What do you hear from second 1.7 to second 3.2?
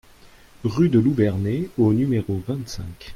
au numéro vingt-cinq